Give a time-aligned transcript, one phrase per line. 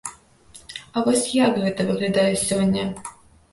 [0.95, 2.83] А вось як гэта выглядае сёння?